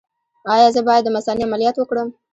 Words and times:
ایا 0.53 0.67
زه 0.75 0.81
باید 0.87 1.03
د 1.05 1.09
مثانې 1.17 1.43
عملیات 1.47 1.75
وکړم؟ 1.77 2.07